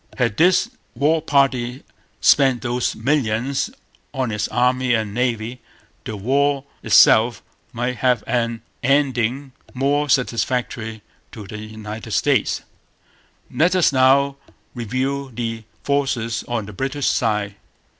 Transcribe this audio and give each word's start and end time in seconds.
Had 0.17 0.37
this 0.37 0.67
'war 0.95 1.21
party' 1.21 1.83
spent 2.21 2.63
those 2.63 2.95
millions 2.95 3.69
on 4.15 4.31
its 4.31 4.47
Army 4.47 4.95
and 4.95 5.13
Navy, 5.13 5.61
the 6.05 6.17
war 6.17 6.63
itself 6.81 7.43
might 7.71 7.97
have 7.97 8.21
had 8.25 8.35
an 8.41 8.61
ending 8.81 9.51
more 9.75 10.09
satisfactory 10.09 11.03
to 11.33 11.45
the 11.45 11.59
United 11.59 12.09
States. 12.13 12.63
Let 13.53 13.75
us 13.75 13.93
now 13.93 14.37
review 14.73 15.29
the 15.35 15.65
forces 15.83 16.43
on 16.47 16.65
the 16.65 16.73
British 16.73 17.05
side. 17.05 17.57